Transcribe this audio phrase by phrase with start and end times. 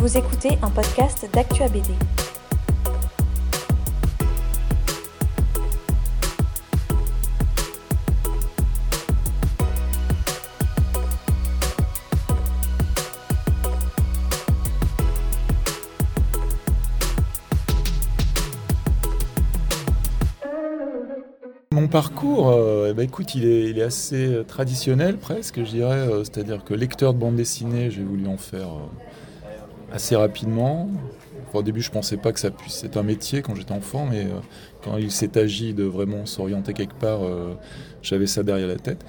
[0.00, 1.90] Vous écoutez un podcast d'Actua BD.
[21.72, 26.08] Mon parcours, euh, eh ben, écoute, il est, assez euh, traditionnel presque, je dirais.
[26.08, 28.68] euh, C'est-à-dire que lecteur de bande dessinée, j'ai voulu en faire
[29.92, 30.88] assez rapidement.
[31.52, 34.20] Au début, je pensais pas que ça puisse être un métier quand j'étais enfant, mais
[34.20, 34.38] euh,
[34.84, 37.54] quand il s'est agi de vraiment s'orienter quelque part, euh,
[38.02, 39.04] j'avais ça derrière la tête.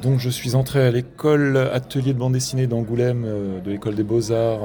[0.00, 4.04] Donc je suis entré à l'école atelier de bande dessinée d'Angoulême, euh, de l'école des
[4.04, 4.60] beaux-arts.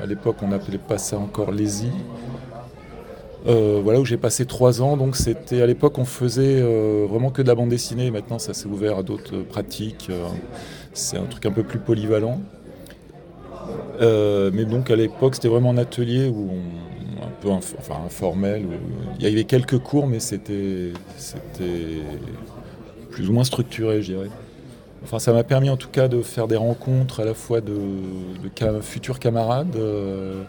[0.00, 1.90] À l'époque, on n'appelait pas ça encore l'ESI.
[3.46, 4.98] Voilà où j'ai passé trois ans.
[4.98, 6.60] Donc c'était à l'époque on faisait
[7.06, 8.10] vraiment que de la bande dessinée.
[8.10, 10.10] Maintenant ça s'est ouvert à d'autres pratiques.
[10.92, 12.42] C'est un truc un peu plus polyvalent.
[14.00, 16.50] Euh, mais donc à l'époque c'était vraiment un atelier où
[17.20, 18.64] un peu enfin, informel.
[19.18, 20.92] il y avait quelques cours mais c'était
[23.10, 24.30] plus ou moins structuré je dirais.
[25.02, 27.74] Enfin ça m'a permis en tout cas de faire des rencontres à la fois de,
[28.82, 29.76] futurs camarades.
[29.76, 30.42] euh,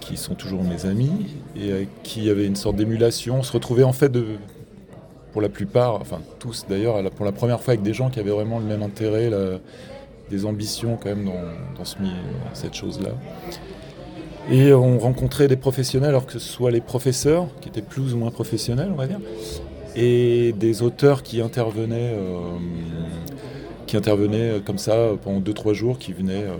[0.00, 1.12] qui sont toujours mes amis
[1.56, 3.36] et qui il y avait une sorte d'émulation.
[3.38, 4.24] On se retrouvait en fait de,
[5.32, 8.32] pour la plupart, enfin tous d'ailleurs, pour la première fois avec des gens qui avaient
[8.32, 9.30] vraiment le même intérêt,
[10.32, 11.84] des ambitions quand même dans,
[12.54, 13.10] cette chose-là.
[14.50, 18.16] Et on rencontrait des professionnels, alors que ce soit les professeurs, qui étaient plus ou
[18.16, 19.20] moins professionnels, on va dire,
[19.94, 22.56] et des auteurs qui intervenaient, euh,
[23.86, 26.56] qui intervenaient comme ça pendant 2-3 jours, qui venaient euh,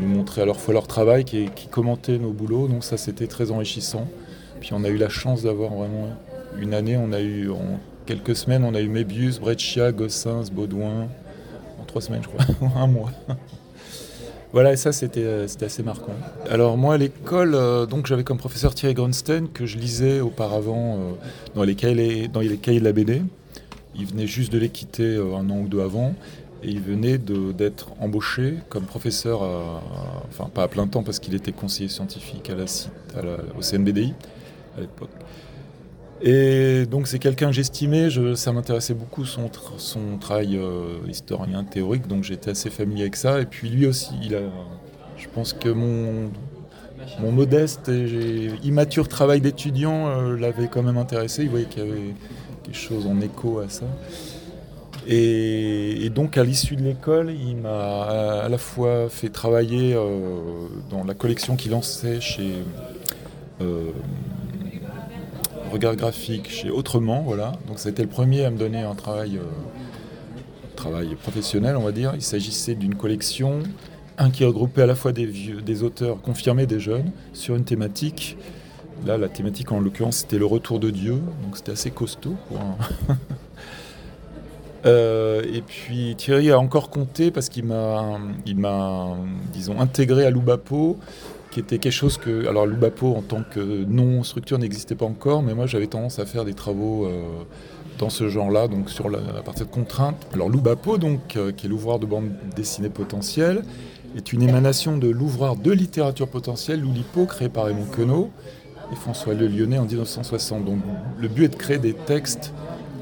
[0.00, 2.68] nous montrer à leur fois leur travail, qui, commentaient nos boulots.
[2.68, 4.06] Donc ça, c'était très enrichissant.
[4.60, 6.08] Puis on a eu la chance d'avoir vraiment
[6.58, 11.08] une année, on a eu en quelques semaines, on a eu Mébius, Breccia, Gossens, Baudouin,
[11.96, 13.10] trois semaines je crois, ou un mois.
[14.52, 16.12] Voilà, et ça c'était euh, c'était assez marquant.
[16.48, 20.94] Alors moi à l'école, euh, donc j'avais comme professeur Thierry Grunstein que je lisais auparavant
[20.96, 20.98] euh,
[21.54, 23.22] dans, les cahiers, dans les cahiers de la BD.
[23.96, 26.14] Il venait juste de les quitter euh, un an ou deux avant.
[26.62, 29.82] Et il venait d'être embauché comme professeur, à-
[30.30, 32.64] enfin pas à plein temps parce qu'il était conseiller scientifique à la,
[33.18, 34.14] à la- au CNBDI
[34.78, 35.10] à l'époque.
[36.22, 40.98] Et donc c'est quelqu'un que j'estimais, je- ça m'intéressait beaucoup son, tra- son travail euh,
[41.08, 43.40] historien théorique, donc j'étais assez familier avec ça.
[43.40, 44.14] Et puis lui aussi,
[45.18, 46.30] je pense que mon,
[47.30, 52.14] modeste et immature travail d'étudiant euh, l'avait quand même intéressé, il voyait qu'il y avait
[52.64, 53.84] quelque chose en écho à ça.
[55.06, 57.68] Et, donc à l'issue de l'école, il m'a
[58.02, 60.08] à, à la fois fait travailler euh,
[60.90, 62.54] dans la collection qu'il lançait chez
[63.60, 63.90] euh,
[65.72, 67.52] Regard Graphique, chez Autrement, voilà.
[67.68, 69.42] Donc c'était le premier à me donner un travail, euh,
[70.76, 72.12] travail professionnel, on va dire.
[72.14, 73.60] Il s'agissait d'une collection,
[74.18, 77.64] un qui regroupait à la fois des, vieux, des auteurs confirmés, des jeunes, sur une
[77.64, 78.36] thématique.
[79.04, 82.36] Là, la thématique en l'occurrence, c'était le retour de Dieu, donc c'était assez costaud
[84.86, 88.18] Euh, et puis Thierry a encore compté parce qu'il m'a,
[89.78, 90.98] intégré à Loubapo,
[91.50, 95.54] qui était quelque chose que, alors Loubapo en tant que non-structure n'existait pas encore, mais
[95.54, 97.22] moi j'avais tendance à faire des travaux euh,
[97.98, 100.26] dans ce genre-là, donc sur la, à partir de contraintes.
[100.34, 103.62] Alors Loubapo, donc, euh, qui est l'ouvroir de bande dessinée potentielle,
[104.16, 108.30] est une émanation de l'ouvroir de littérature potentielle, Loulipo, créé par Raymond Queneau
[108.92, 110.64] et François Le Lyonnais en 1960.
[110.64, 110.78] Donc
[111.18, 112.52] le but est de créer des textes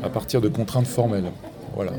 [0.03, 1.31] à partir de contraintes formelles.
[1.75, 1.93] Voilà.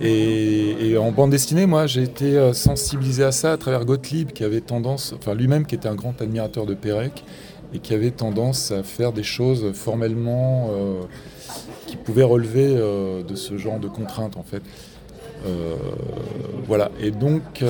[0.00, 4.44] Et, en bande dessinée, moi, j'ai été euh, sensibilisé à ça à travers Gottlieb, qui
[4.44, 7.24] avait tendance, enfin lui-même qui était un grand admirateur de Pérec,
[7.74, 11.02] et qui avait tendance à faire des choses formellement euh,
[11.86, 14.62] qui pouvaient relever euh, de ce genre de contraintes, en fait.
[16.66, 16.90] Voilà.
[17.00, 17.62] Et donc,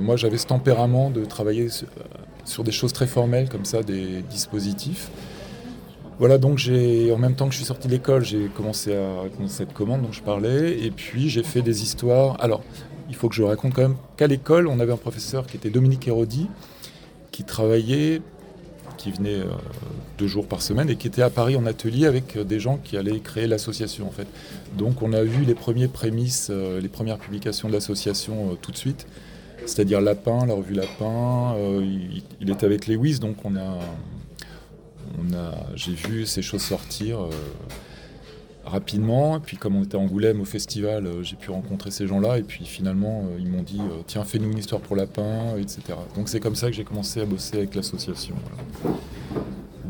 [0.00, 1.68] moi, j'avais ce tempérament de travailler
[2.44, 5.10] sur des choses très formelles, comme ça, des dispositifs.
[6.22, 9.22] Voilà, donc j'ai, en même temps que je suis sorti de l'école, j'ai commencé à
[9.22, 12.36] à cette commande dont je parlais, et puis j'ai fait des histoires.
[12.40, 12.62] Alors,
[13.08, 15.68] il faut que je raconte quand même qu'à l'école, on avait un professeur qui était
[15.68, 16.46] Dominique Hérodi,
[17.32, 18.22] qui travaillait,
[18.98, 19.46] qui venait euh,
[20.16, 22.76] deux jours par semaine, et qui était à Paris en atelier avec euh, des gens
[22.76, 24.28] qui allaient créer l'association, en fait.
[24.78, 28.76] Donc, on a vu les premiers prémices, euh, les premières publications de l'association tout de
[28.76, 29.08] suite,
[29.66, 31.56] c'est-à-dire Lapin, la revue Lapin.
[31.80, 33.80] il, il était avec Lewis, donc on a
[35.74, 37.30] j'ai vu ces choses sortir euh,
[38.64, 39.36] rapidement.
[39.36, 42.38] Et puis comme on était à Angoulême au festival, euh, j'ai pu rencontrer ces gens-là.
[42.38, 45.80] Et puis finalement, euh, ils m'ont dit tiens, fais-nous une histoire pour lapin, etc.
[46.16, 48.34] Donc c'est comme ça que j'ai commencé à bosser avec l'association.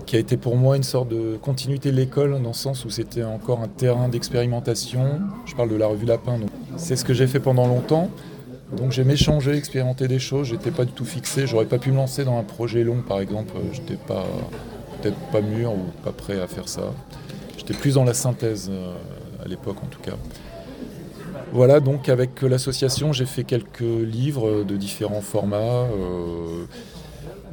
[0.06, 2.90] Qui a été pour moi une sorte de continuité de l'école, dans le sens où
[2.90, 5.20] c'était encore un terrain d'expérimentation.
[5.46, 8.10] Je parle de la revue Lapin, donc c'est ce que j'ai fait pendant longtemps.
[8.76, 11.96] Donc j'aimais changer, expérimenter des choses, j'étais pas du tout fixé, j'aurais pas pu me
[11.96, 14.24] lancer dans un projet long par exemple, j'étais pas
[15.02, 16.92] peut-être pas mûr ou pas prêt à faire ça.
[17.58, 18.94] J'étais plus dans la synthèse euh,
[19.44, 20.16] à l'époque en tout cas.
[21.52, 26.64] Voilà, donc avec l'association, j'ai fait quelques livres de différents formats euh,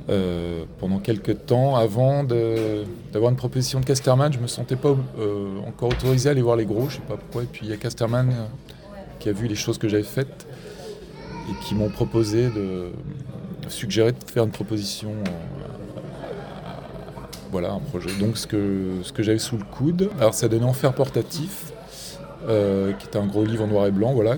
[0.09, 1.75] euh, pendant quelques temps.
[1.75, 4.95] Avant d'avoir une proposition de Casterman, je ne me sentais pas
[5.67, 7.43] encore autorisé à aller voir les gros, je sais pas pourquoi.
[7.43, 8.33] Et puis il y a Casterman
[9.19, 10.47] qui a vu les choses que j'avais faites
[11.49, 12.91] et qui m'ont proposé de
[13.67, 15.11] suggérer de faire une proposition
[17.51, 18.09] voilà, un projet.
[18.19, 21.71] Donc ce que, j'avais sous le coude, alors ça donnait Enfer portatif,
[22.47, 24.37] euh, qui était un gros livre en noir et blanc, voilà.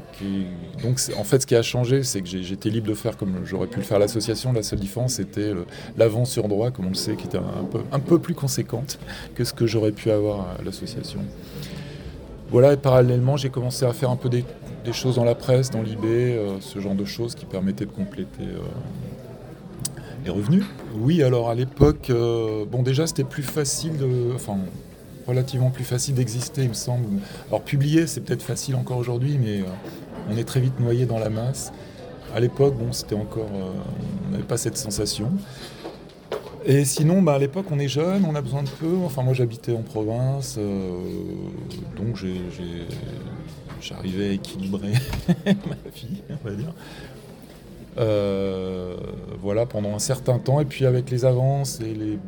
[0.84, 3.68] Donc en fait, ce qui a changé, c'est que j'étais libre de faire comme j'aurais
[3.68, 4.54] pu le faire l'association.
[4.54, 5.54] La seule différence, c'était
[5.98, 9.00] l'avant sur droit, comme on le sait, qui était un peu, un peu plus conséquente
[9.36, 11.20] que ce que j'aurais pu avoir à l'association.
[12.52, 14.44] Voilà, et parallèlement, j'ai commencé à faire un peu des,
[14.92, 18.44] choses dans la presse, dans l'IB, euh, ce genre de choses qui permettaient de compléter
[18.44, 18.60] euh,
[20.24, 20.64] les revenus.
[20.96, 24.58] Oui, alors à l'époque, euh, bon déjà c'était plus facile, de, enfin
[25.28, 27.06] relativement plus facile d'exister, il me semble.
[27.48, 29.66] Alors publier, c'est peut-être facile encore aujourd'hui, mais euh,
[30.30, 31.72] on est très vite noyé dans la masse.
[32.36, 33.72] À l'époque, bon, c'était encore, euh,
[34.28, 35.32] on n'avait pas cette sensation.
[36.64, 38.96] Et sinon, bah, à l'époque, on est jeune, on a besoin de peu.
[39.04, 40.60] Enfin, moi, j'habitais en province,
[41.98, 42.24] donc
[43.82, 44.94] j'arrivais à équilibrer
[45.46, 46.74] ma vie, on va dire.
[47.98, 48.96] Euh,
[49.42, 50.60] voilà, pendant un certain temps.
[50.60, 52.20] Et puis avec les avances, et les...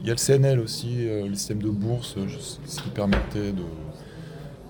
[0.00, 2.16] il y a le CNL aussi, euh, le système de bourse,
[2.64, 3.64] ce qui permettait de,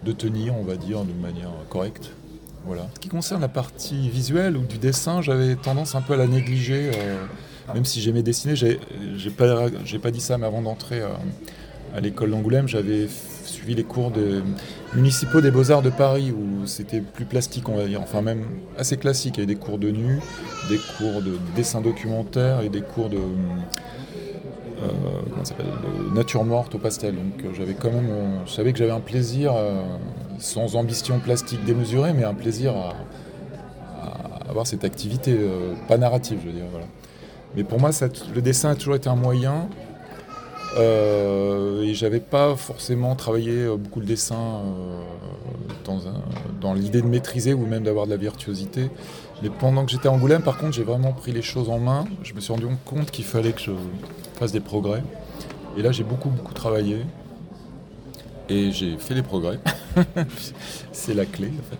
[0.04, 2.12] de tenir, on va dire, d'une manière correcte.
[2.66, 2.88] Voilà.
[2.94, 6.26] Ce qui concerne la partie visuelle ou du dessin, j'avais tendance un peu à la
[6.26, 7.25] négliger, euh,
[7.72, 8.54] même si j'aimais dessiner.
[8.56, 9.70] J'ai pas,
[10.02, 11.00] pas dit ça, mais avant d'entrer
[11.94, 13.08] à l'école d'Angoulême, j'avais
[13.44, 14.12] suivi les cours
[14.94, 18.44] municipaux des Beaux-Arts de Paris où c'était plus plastique, on va dire, enfin même
[18.76, 19.37] assez classique.
[19.37, 20.20] Il y avait des cours de nu,
[20.69, 23.19] des cours de dessin documentaire et des cours de,
[24.81, 27.17] euh, nature morte au pastel.
[27.17, 29.52] Donc euh, j'avais quand même, euh, je savais que j'avais un plaisir,
[30.38, 32.94] sans ambition plastique démesurée, mais un plaisir à,
[34.49, 35.37] avoir cette activité,
[35.88, 36.64] pas narrative, je veux dire.
[37.55, 37.90] Mais pour moi,
[38.35, 39.69] le dessin a toujours été un moyen
[40.76, 45.92] euh, et j'avais pas forcément travaillé euh, beaucoup le dessin euh,
[46.60, 48.90] dans, l'idée de maîtriser ou même d'avoir de la virtuosité.
[49.42, 52.04] Mais pendant que j'étais à Angoulême, par contre, j'ai vraiment pris les choses en main.
[52.22, 53.70] Je me suis rendu compte qu'il fallait que je
[54.38, 55.02] fasse des progrès.
[55.76, 56.98] Et là, j'ai beaucoup, beaucoup travaillé.
[58.50, 59.58] Et j'ai fait des progrès.
[60.92, 61.78] C'est la clé, en fait.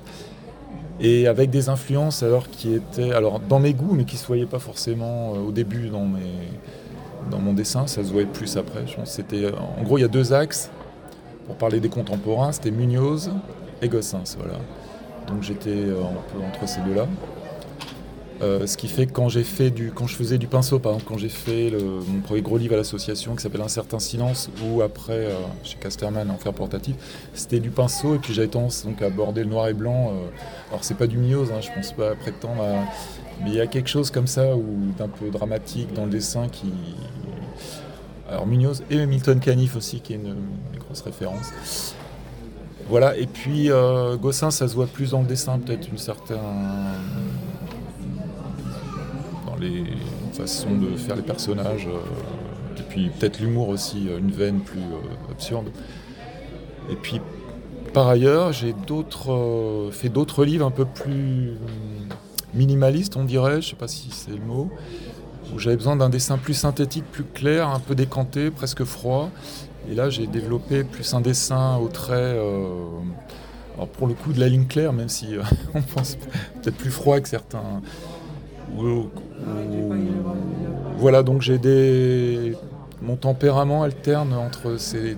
[1.01, 4.27] Et avec des influences alors qui étaient alors dans mes goûts, mais qui ne se
[4.27, 6.49] voyaient pas forcément au début dans mes
[7.31, 8.85] dans mon dessin, ça se voyait plus après.
[9.05, 10.71] c'était, en gros, il y a deux axes.
[11.47, 13.31] Pour parler des contemporains, c'était Munoz
[13.81, 14.37] et Gossens.
[14.39, 14.59] Voilà.
[15.29, 17.07] Donc j'étais euh, un peu entre ces deux-là.
[18.41, 20.93] Euh, ce qui fait que quand j'ai fait du, quand je faisais du pinceau, par
[20.93, 21.73] exemple, quand j'ai fait
[22.07, 25.77] mon premier gros livre à l'association qui s'appelle Un certain silence, ou après euh, chez
[25.77, 26.95] Casterman Enfer portatif,
[27.35, 30.13] c'était du pinceau et puis j'avais tendance donc à aborder le noir et blanc.
[30.69, 32.85] alors c'est pas du Munoz, hein, je pense pas prétendre à,
[33.43, 36.49] mais il y a quelque chose comme ça ou d'un peu dramatique dans le dessin
[36.49, 36.73] qui,
[38.29, 40.35] alors Munoz et Milton Caniff aussi, qui est une,
[40.79, 41.95] grosse référence.
[42.89, 46.39] Voilà, et puis euh, Gossin, ça se voit plus dans le dessin, peut-être une certaine.
[49.61, 49.85] Les
[50.33, 54.81] façons de faire les personnages, euh, et puis peut-être l'humour aussi, euh, une veine plus
[55.31, 55.71] absurde.
[56.91, 57.21] Et puis
[57.93, 58.75] par ailleurs, j'ai
[59.93, 61.55] fait d'autres livres un peu plus
[62.55, 64.71] minimalistes, on dirait, je sais pas si c'est le mot,
[65.55, 69.31] où j'avais besoin d'un dessin plus synthétique, plus clair, un peu décanté, presque froid.
[69.91, 72.75] Et là, j'ai développé plus un dessin au trait, euh,
[73.75, 75.43] alors pour le coup de la ligne claire, même si euh,
[75.75, 76.17] on pense
[76.63, 77.81] peut-être plus froid que certains.
[80.99, 82.55] Voilà, donc j'ai des.
[83.01, 85.17] Mon tempérament alterne entre ces,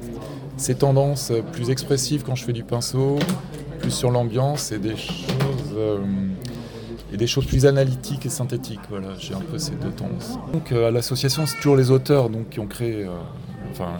[0.58, 3.18] ces, tendances plus expressives quand je fais du pinceau,
[3.80, 5.74] plus sur l'ambiance et des choses.
[5.74, 5.98] Euh,
[7.12, 8.80] et des choses plus analytiques et synthétiques.
[8.88, 10.38] Voilà, j'ai un peu ces deux tendances.
[10.52, 13.10] Donc euh, à l'association, c'est toujours les auteurs donc, qui ont créé, euh,
[13.70, 13.98] enfin,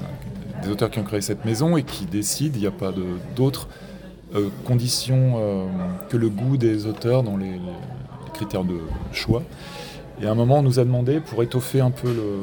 [0.63, 2.55] des auteurs qui ont créé cette maison et qui décident.
[2.55, 2.93] Il n'y a pas
[3.35, 3.69] d'autres
[4.35, 5.69] euh, conditions
[6.09, 7.61] que le goût des auteurs dans les,
[8.41, 8.79] critères de
[9.13, 9.43] choix.
[10.23, 12.39] Et à un moment, on nous a demandé, pour étoffer un peu le,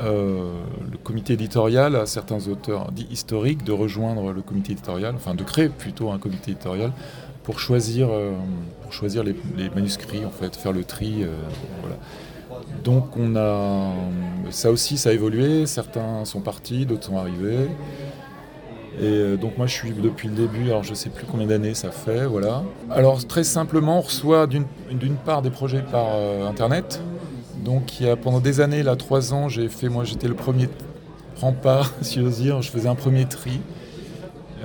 [0.00, 5.42] le comité éditorial à certains auteurs dits historiques de rejoindre le comité éditorial, enfin de
[5.42, 6.92] créer plutôt un comité éditorial
[7.48, 8.32] pour choisir, euh,
[8.82, 9.34] pour choisir les,
[9.74, 11.22] manuscrits, en fait, faire le tri.
[11.22, 11.28] Euh,
[12.84, 13.94] Donc on a
[14.50, 15.64] ça aussi, ça a évolué.
[15.64, 17.70] Certains sont partis, d'autres sont arrivés.
[19.00, 21.74] Et euh, donc moi je suis depuis le début, alors je sais plus combien d'années
[21.74, 22.64] ça fait, voilà.
[22.90, 24.66] Alors très simplement, on reçoit d'une
[25.24, 27.00] part des projets par euh, internet.
[27.64, 30.34] Donc il y a pendant des années, là trois ans, j'ai fait, moi j'étais le
[30.34, 30.68] premier
[31.36, 33.60] rempart, si j'ose dire, je faisais un premier tri.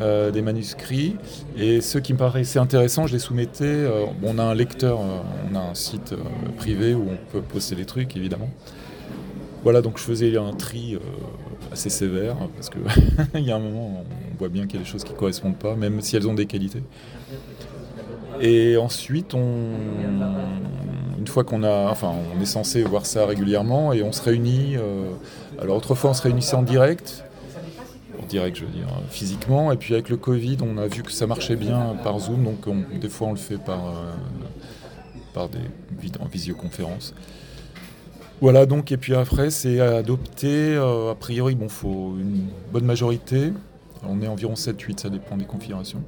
[0.02, 1.18] Euh, des manuscrits
[1.56, 3.88] et ceux qui me paraissaient intéressants, je les soumettais.
[4.24, 6.16] on a un lecteur, on a un site
[6.58, 8.50] privé où on peut poster les trucs évidemment.
[9.62, 10.98] Voilà, donc je faisais un tri
[11.72, 14.90] assez sévère, parce qu'il y a un moment, on voit bien qu'il y a des
[14.90, 16.84] choses qui ne correspondent pas, même si elles ont des qualités.
[18.42, 19.70] Et ensuite, on,
[21.20, 24.76] une fois qu'on a, enfin, on est censé voir ça régulièrement et on se réunit.
[24.76, 25.12] Euh,
[25.60, 27.24] alors autrefois, on se réunissait en direct,
[28.22, 29.72] en direct, je veux dire, physiquement.
[29.72, 32.68] Et puis avec le Covid, on a vu que ça marchait bien par Zoom, donc
[33.00, 34.12] des fois, on le fait par, euh,
[35.34, 35.60] par des
[36.20, 37.14] en visioconférence.
[38.42, 43.54] Voilà, donc, et puis après, c'est adopter, euh, a priori, bon, faut une bonne majorité.
[44.08, 46.04] On est environ 7-8, ça dépend des configurations.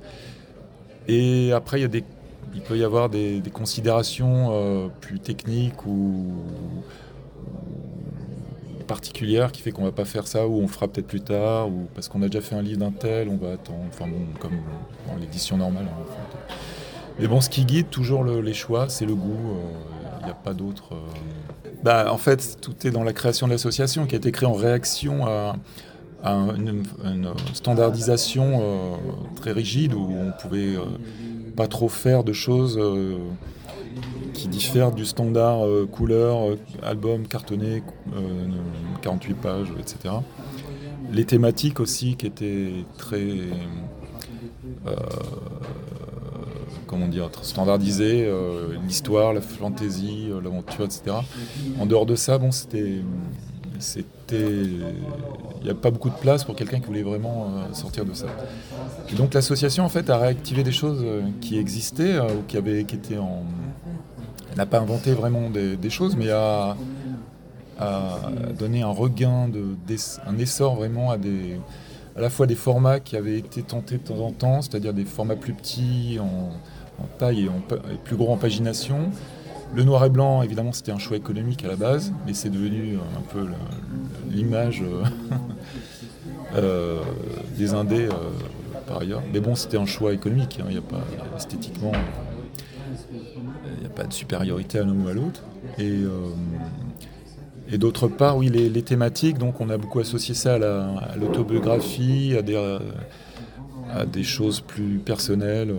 [1.08, 6.34] Et après, il, peut y avoir des, considérations euh, plus techniques ou,
[8.88, 11.88] particulières qui fait qu'on va pas faire ça ou on fera peut-être plus tard ou
[11.96, 14.58] parce qu'on a déjà fait un livre d'un tel, on va attendre, enfin bon, comme
[15.08, 15.88] dans l'édition normale.
[15.88, 16.54] Hein,
[17.20, 19.32] Mais bon, ce qui guide toujours les choix, c'est le goût.
[19.32, 20.96] Euh, il n'y a pas d'autre.
[21.84, 24.54] Bah, en fait, tout est dans la création de l'association qui a été créée en
[24.54, 25.56] réaction à,
[26.26, 26.84] une,
[27.54, 28.96] standardisation euh,
[29.36, 30.86] très rigide où on pouvait euh,
[31.56, 33.18] pas trop faire de choses euh,
[34.34, 37.82] qui diffèrent du standard couleur, album cartonné,
[39.02, 40.16] 48 pages, etc.
[41.14, 43.22] Les thématiques aussi qui étaient très
[46.88, 51.18] comment dire, standardisé, euh, l'histoire, la fantaisie, l'aventure, etc.
[51.80, 53.02] En dehors de ça, bon, c'était,
[53.80, 58.06] c'était, il n'y a pas beaucoup de place pour quelqu'un qui voulait vraiment euh, sortir
[58.06, 58.28] de ça.
[59.12, 61.04] Et donc l'association en fait a réactivé des choses
[61.42, 63.44] qui existaient ou qui avaient, qui étaient en,
[64.56, 66.76] n'a pas inventé vraiment des, choses, mais a,
[68.58, 69.76] donné un regain de,
[70.26, 71.60] un essor vraiment à des
[72.16, 75.04] à la fois des formats qui avaient été tentés de temps en temps, c'est-à-dire des
[75.04, 76.50] formats plus petits, en,
[77.04, 77.62] en taille et, en,
[78.04, 79.10] plus gros en pagination.
[79.76, 82.96] Le noir et blanc, évidemment, c'était un choix économique à la base, mais c'est devenu
[82.96, 83.46] un peu
[84.30, 85.04] l'image euh,
[86.56, 87.02] euh,
[87.58, 88.14] des Indés euh,
[88.88, 89.22] par ailleurs.
[89.34, 90.68] Mais bon, c'était un choix économique, hein.
[90.70, 91.04] il n'y a pas
[91.36, 91.92] esthétiquement,
[93.66, 95.42] il n'y a pas de supériorité à l'un ou à l'autre.
[95.78, 102.34] Et, d'autre part, oui, les, thématiques, donc on a beaucoup associé ça à l'autobiographie,
[103.94, 105.76] à des choses plus personnelles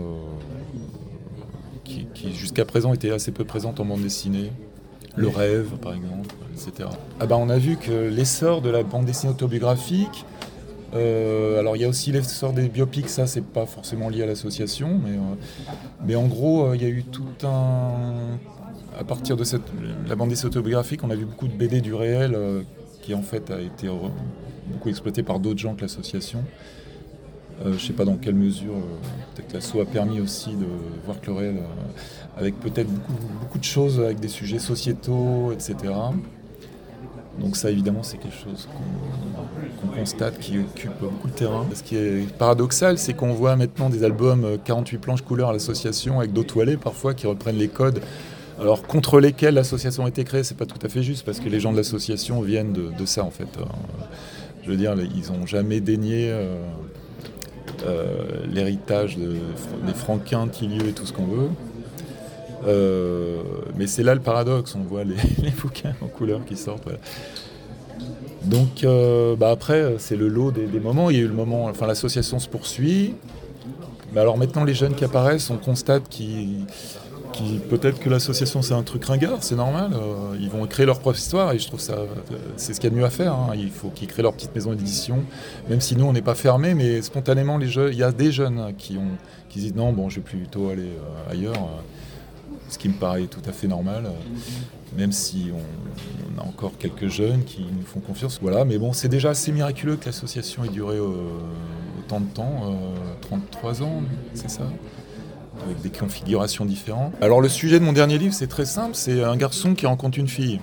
[1.87, 4.52] qui, jusqu'à présent était assez peu présente en bande dessinée.
[5.16, 6.90] Le rêve, par exemple, etc.
[7.21, 10.26] Ah bah, on a vu que l'essor de la bande dessinée autobiographique,
[10.95, 14.26] euh, alors il y a aussi l'essor des biopics, ça c'est pas forcément lié à
[14.26, 15.35] l'association, mais, euh,
[16.07, 18.38] mais en gros euh, il y a eu tout un...
[18.99, 19.62] À partir de cette,
[20.09, 22.35] la bande dessinée autobiographique, on a vu beaucoup de BD du réel
[23.02, 23.88] qui en fait a été
[24.69, 26.43] beaucoup exploité par d'autres gens que l'association.
[27.61, 30.67] Euh, je ne sais pas dans quelle mesure, euh, peut-être l'assaut a permis aussi de
[31.05, 35.75] voir que le réel, euh, avec peut-être beaucoup, de choses, avec des sujets sociétaux, etc.
[37.39, 38.69] Donc ça, évidemment, c'est quelque chose
[39.83, 41.67] qu'on constate qui occupe beaucoup de terrain.
[41.75, 46.19] Ce qui est paradoxal, c'est qu'on voit maintenant des albums 48 planches couleurs à l'association
[46.19, 48.01] avec d'autres toilettes parfois qui reprennent les codes.
[48.59, 51.49] Alors contre lesquels l'association a été créée, c'est pas tout à fait juste parce que
[51.51, 53.49] les gens de l'association viennent de, ça en fait.
[54.65, 56.57] Je veux dire, ils n'ont jamais daigné euh,
[58.50, 61.49] l'héritage des Franquins, Tillieu et tout ce qu'on veut.
[62.66, 63.43] Euh,
[63.76, 65.14] mais c'est là le paradoxe, on voit les,
[65.62, 66.88] bouquins en couleur qui sortent.
[68.45, 71.11] Donc euh, bah après, c'est le lot des, moments.
[71.11, 73.14] Il y a eu le moment, enfin l'association se poursuit.
[74.12, 76.64] Mais alors maintenant, les jeunes qui apparaissent, on constate qu'ils
[77.69, 79.93] peut-être que l'association c'est un truc ringard, c'est normal.
[79.95, 81.97] Euh, ils vont créer leur propre histoire et je trouve ça
[82.57, 83.33] c'est ce qu'il y a de mieux à faire.
[83.33, 83.52] Hein.
[83.55, 85.23] Il faut qu'ils créent leur petite maison d'édition,
[85.69, 88.73] même si nous on n'est pas fermé, mais spontanément les il y a des jeunes
[88.78, 89.16] qui ont
[89.49, 91.81] qui disent non bon je vais plutôt aller euh, ailleurs, euh,
[92.69, 94.11] ce qui me paraît tout à fait normal.
[94.97, 98.64] même si on, a encore quelques jeunes qui nous font confiance, voilà.
[98.64, 102.76] Mais bon, c'est déjà assez miraculeux que l'association ait duré autant de temps,
[103.23, 104.02] 33 ans,
[104.35, 104.64] c'est ça?
[105.65, 107.13] Avec des configurations différentes.
[107.21, 110.19] Alors le sujet de mon dernier livre, c'est très simple, c'est un garçon qui rencontre
[110.19, 110.61] une fille.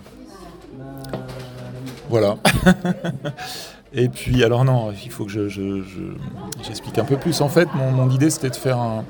[2.10, 2.38] Voilà.
[3.94, 7.42] Et puis, alors non, il faut que j'explique je, un peu plus.
[7.42, 9.06] En fait, mon, idée, c'était de faire, un,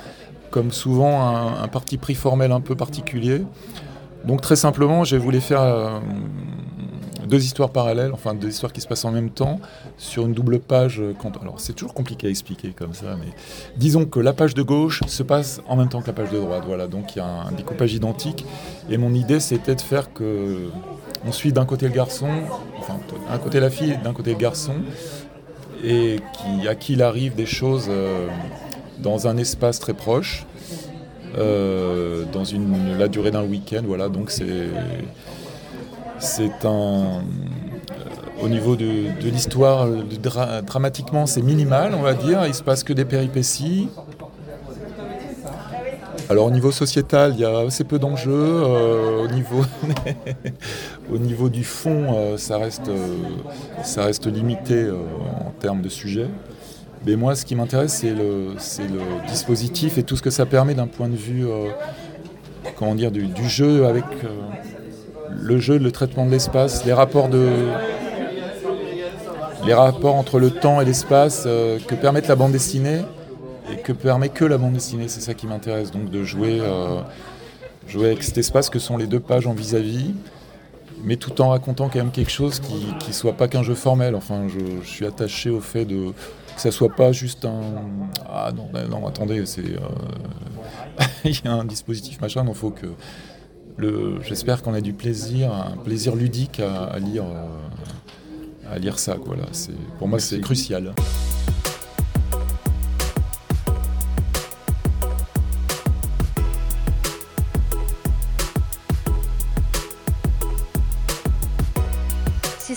[0.51, 3.43] comme souvent, un, parti pris formel un peu particulier.
[4.25, 5.99] Donc très simplement, j'ai voulu faire, euh,
[7.27, 9.59] deux histoires parallèles, enfin deux histoires qui se passent en même temps,
[9.97, 11.01] sur une double page.
[11.41, 13.31] Alors c'est toujours compliqué à expliquer comme ça, mais
[13.77, 16.37] disons que la page de gauche se passe en même temps que la page de
[16.37, 16.63] droite.
[16.65, 18.45] Voilà, donc il y a un découpage identique.
[18.89, 20.69] Et mon idée, c'était de faire que
[21.25, 22.27] on suit d'un côté le garçon,
[22.79, 22.99] enfin
[23.29, 24.73] d'un côté la fille, d'un côté le garçon,
[25.83, 26.19] et
[26.67, 28.27] à qui il arrive des choses euh,
[28.99, 30.45] dans un espace très proche,
[31.37, 33.83] euh, dans une, la durée d'un week-end.
[33.85, 34.67] Voilà, donc c'est
[36.19, 37.21] c'est un
[38.43, 38.85] au niveau de,
[39.23, 39.87] l'histoire,
[40.65, 42.45] dramatiquement, c'est minimal, on va dire.
[42.45, 43.87] Il se passe que des péripéties.
[46.29, 48.31] Alors au niveau sociétal, il y a assez peu d'enjeux.
[48.33, 49.61] Euh, au, niveau
[51.13, 53.17] au niveau du fond, euh, ça, reste, euh,
[53.83, 56.27] ça reste limité en termes de sujet.
[57.05, 60.73] Mais moi, ce qui m'intéresse, c'est le, le, dispositif et tout ce que ça permet
[60.73, 61.45] d'un point de vue
[62.77, 64.05] comment dire, du, du jeu avec
[65.35, 67.49] le jeu, le traitement de l'espace, les rapports de,
[69.65, 73.01] les rapports entre le temps et l'espace que permettent la bande dessinée
[73.71, 75.07] et que permet que la bande dessinée.
[75.07, 77.01] C'est ça qui m'intéresse, donc de jouer, euh,
[77.87, 80.13] jouer avec cet espace que sont les deux pages en vis-à-vis,
[81.03, 84.15] mais tout en racontant quand même quelque chose qui ne soit pas qu'un jeu formel.
[84.15, 86.13] Enfin, je, suis attaché au fait de
[86.55, 87.61] que ça soit pas juste un
[88.29, 92.85] ah non non attendez c'est euh, il y a un dispositif machin donc faut que
[94.21, 99.17] j'espère qu'on a du plaisir un plaisir ludique à, lire euh, à lire ça
[99.99, 100.93] pour moi c'est crucial